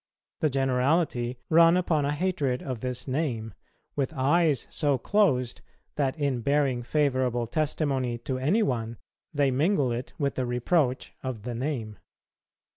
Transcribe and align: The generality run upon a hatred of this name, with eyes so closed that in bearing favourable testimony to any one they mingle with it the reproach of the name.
The 0.39 0.49
generality 0.49 1.37
run 1.47 1.77
upon 1.77 2.05
a 2.05 2.11
hatred 2.15 2.63
of 2.63 2.81
this 2.81 3.07
name, 3.07 3.53
with 3.95 4.13
eyes 4.15 4.65
so 4.67 4.97
closed 4.97 5.61
that 5.95 6.17
in 6.17 6.41
bearing 6.41 6.81
favourable 6.81 7.45
testimony 7.45 8.17
to 8.17 8.39
any 8.39 8.63
one 8.63 8.97
they 9.31 9.51
mingle 9.51 9.89
with 9.89 10.13
it 10.19 10.33
the 10.33 10.47
reproach 10.47 11.13
of 11.21 11.43
the 11.43 11.53
name. 11.53 11.99